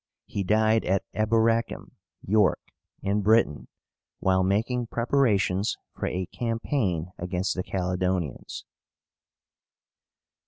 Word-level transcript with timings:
He 0.25 0.43
died 0.43 0.83
at 0.83 1.03
Eboracum 1.13 1.91
(York), 2.25 2.59
in 3.03 3.21
Britain, 3.21 3.67
while 4.19 4.41
making 4.41 4.87
preparations 4.87 5.77
for 5.93 6.07
a 6.07 6.25
campaign 6.25 7.11
against 7.19 7.53
the 7.53 7.61
Caledonians. 7.61 8.65